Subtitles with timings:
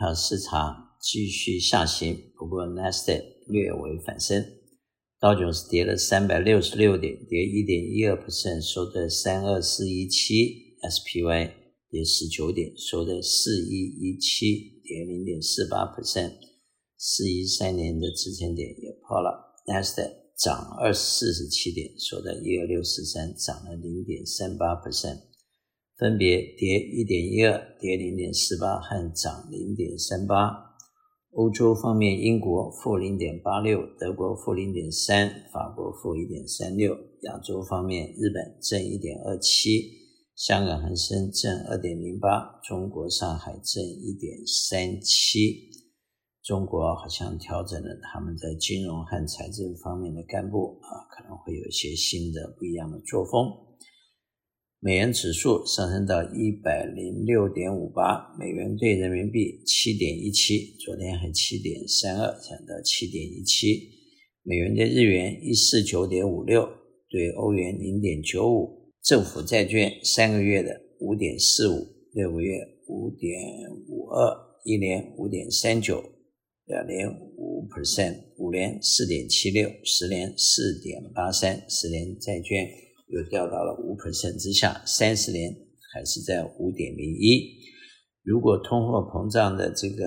[0.00, 4.42] 票市场继续下行，不过纳斯达克略微反升，
[5.20, 11.50] 道琼斯跌了三百六十六点，跌一点一二 percent，收在三二四一七，SPY
[11.90, 15.84] 跌十九点，收在四一一七，跌零点四八。
[15.94, 16.32] percent，
[16.96, 24.74] 四一三年的支撑点也破了，纳斯达克涨二四十七点，收在一二六四三，涨了零点三八。
[24.76, 25.29] percent。
[26.00, 30.50] 分别跌一点一二，跌零点四八和涨零点三八。
[31.32, 36.96] 欧洲方面，英国负零点八六，德国负零点三，法国负一点三六。
[37.24, 39.92] 亚洲方面，日本正一点二七，
[40.34, 45.68] 香港恒生正二点零八，中国上海正一点三七。
[46.42, 53.69] 中国好像调整了他们在金融和财政方面的干部啊，可能会有一些新的不一样的作风。
[54.82, 63.78] 美元指数上升到一百零六点五八，美元兑人民币七点一七，昨天还七点三二，涨到七点一七。
[64.42, 66.66] 美元兑日元一四九点五六，
[67.10, 68.90] 兑欧元零点九五。
[69.02, 72.56] 政府债券三个月的五点四五，六个月
[72.86, 73.38] 五点
[73.86, 74.34] 五二，
[74.64, 76.02] 一年五点三九，
[76.64, 77.06] 两年
[77.36, 82.66] 五 percent，五年四点七六，十年四点八三，十年债券。
[83.10, 85.52] 又掉到了五 percent 之下，三十年
[85.92, 87.58] 还是在五点零一。
[88.22, 90.04] 如果通货膨胀的这个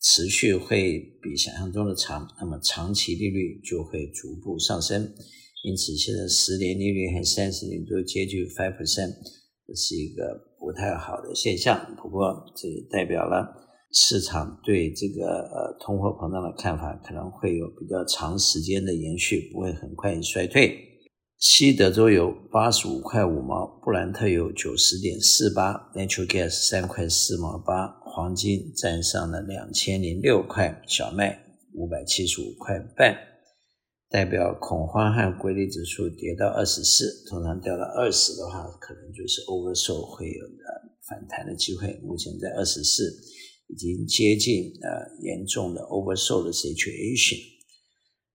[0.00, 5.12] 持续会比想象中的长，那么长期利率就会逐步上升。
[5.62, 9.12] 因此，现在十年利率和三十年都接近 five percent，
[9.66, 11.94] 这是一个不太好的现象。
[12.00, 13.46] 不过，这也代表了
[13.92, 20.89] 市场对这个呃通货膨胀的看法可能会有比较长时间的延续，不会很快衰退。
[21.40, 33.16] 西德州油八十五块五毛，布兰特油九十点四八，Natural Gas 三块四毛八，黄金站上了两千零六块，小麦五百七十五块半，
[34.10, 40.54] 代表恐慌和规律指数跌到二十四，通常掉到二十的话，可能就是 oversold 会有的
[41.08, 41.98] 反弹的机会。
[42.04, 43.10] 目前在二十四，
[43.68, 47.38] 已经接近呃严重的 oversold 的 situation。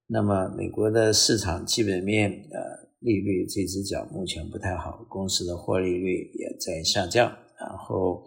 [0.07, 2.64] 那么美国的市场基本面呃。
[3.05, 8.19] 利率这只脚目前不太好，公司的获利率也在下降，然后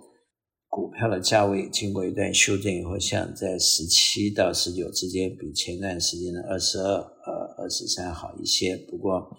[0.68, 8.76] 股票的价位经过一段修正以后，像在十七到十九之间，比前段时间的二十二、呃二十三好一些。
[8.88, 9.36] 不过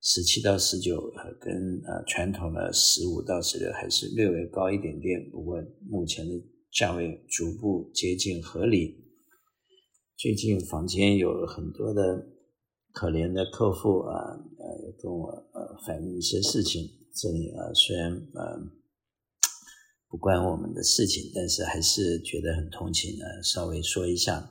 [0.00, 1.02] 十七到十九
[1.40, 5.60] 跟呃传统的十五到十六还是略微高一点点，不过
[5.90, 6.32] 目前的
[6.72, 8.94] 价位逐步接近合理。
[10.16, 12.35] 最近房间有很多的。
[12.96, 14.16] 可怜的客户啊，
[14.58, 16.82] 呃，跟我呃反映一些事情。
[17.14, 18.58] 这里啊，虽然呃
[20.08, 23.24] 不关我们的事情，但是还是觉得很同情呢。
[23.42, 24.50] 稍微说一下，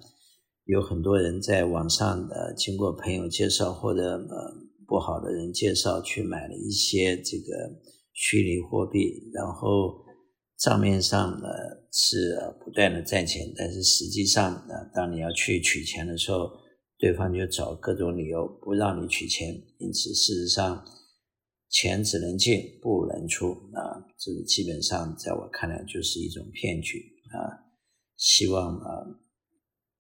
[0.66, 4.54] 有很多人在网上呃，经过朋友介绍或者呃
[4.88, 7.74] 不好的人介绍，去买了一些这个
[8.14, 10.06] 虚拟货币，然后
[10.60, 11.48] 账面上呢
[11.92, 16.52] 是不断的赚钱，但是实际上呢，当你要去取钱的时候，
[17.06, 20.84] 对方就找各种理由不让你取钱，因此事实上
[21.70, 26.98] 钱只能进不能出啊，这个基本上在我看来就是一种骗局
[27.30, 27.62] 啊。
[28.18, 29.06] 希望啊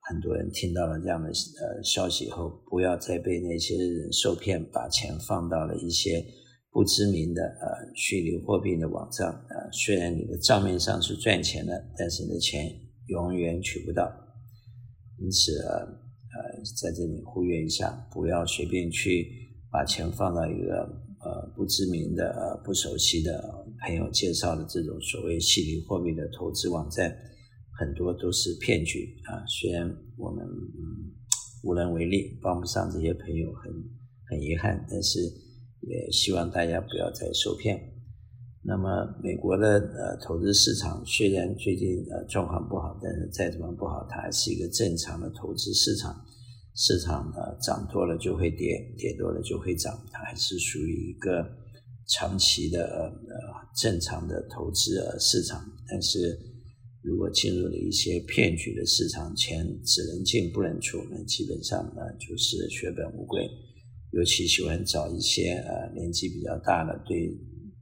[0.09, 6.25] 很多人听到了这样的呃消息以后，不要再被那些人受骗，把钱放到了一些
[6.71, 9.69] 不知名的呃虚拟货币的网站啊。
[9.71, 12.65] 虽然你的账面上是赚钱的，但是你的钱
[13.09, 14.11] 永远取不到，
[15.19, 16.01] 因此啊。
[16.75, 19.27] 在这里呼吁一下，不要随便去
[19.71, 20.81] 把钱放到一个
[21.21, 27.15] 呃不知名的、呃不熟悉的朋友介绍的这种所谓虚拟货币的投资网站，
[27.79, 29.45] 很多都是骗局啊。
[29.47, 29.85] 虽然
[30.17, 31.13] 我们嗯
[31.63, 33.71] 无能为力，帮不上这些朋友很，
[34.29, 35.19] 很很遗憾，但是
[35.81, 37.79] 也希望大家不要再受骗。
[38.67, 38.89] 那么，
[39.21, 46.15] 美国的呃投资市场虽然最近呃状况不好，但是再怎么不好，它还是一个正常的投资市场。
[46.75, 51.43] 市场呢涨多了就会跌，跌多了就会涨，它还是属于一个
[52.07, 53.11] 长期的呃
[53.75, 55.63] 正常的投资呃市场。
[55.87, 56.37] 但是
[57.01, 63.49] 如果进入了一些骗局的市场，钱只能进不能出，那基本上呢就是血本无归。
[64.11, 67.35] 尤其喜欢找一些呃年纪比较大的对。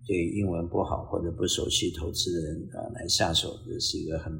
[0.05, 4.33] 对英文不好或者不熟悉投资人啊来下手，这是一个很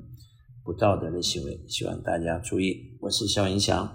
[0.62, 2.98] 不道德的行为，希望大家注意。
[3.00, 3.88] 我是肖云祥，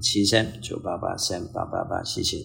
[0.00, 2.38] 七三九八八三八八八，谢谢。